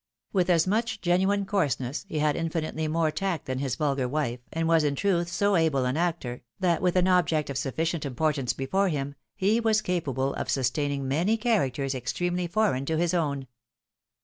With 0.33 0.49
as 0.49 0.65
much 0.65 0.99
genuine 1.01 1.45
coarseness, 1.45 2.07
he 2.09 2.17
had 2.17 2.35
infinitely 2.35 2.87
more 2.87 3.11
tact 3.11 3.45
than 3.45 3.59
his 3.59 3.75
vulgar 3.75 4.07
wife', 4.07 4.39
and 4.51 4.67
was, 4.67 4.83
in 4.83 4.95
truth, 4.95 5.29
so 5.29 5.55
able 5.55 5.85
an 5.85 5.95
actor, 5.95 6.41
that 6.59 6.81
with 6.81 6.95
an 6.95 7.07
object 7.07 7.51
of 7.51 7.57
sufficient 7.59 8.03
importance 8.03 8.51
before 8.53 8.89
him, 8.89 9.13
he 9.35 9.59
was 9.59 9.79
capable 9.83 10.33
of 10.33 10.49
sustaining 10.49 11.07
many 11.07 11.37
characters 11.37 11.93
extremely 11.93 12.47
foreign 12.47 12.87
to 12.87 12.97
his 12.97 13.13
own. 13.13 13.45